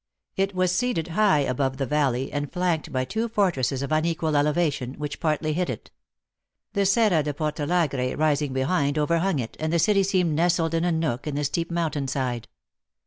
[0.35, 4.95] It was seated high above the valley, and flanked by two fortresses of unequal elevation,
[4.95, 5.91] which partly hid it.
[6.73, 10.91] The Serra de Portalagre rising behind, overhung it, and the city seemed nestled in a
[10.91, 12.47] nook in the steep mountain side.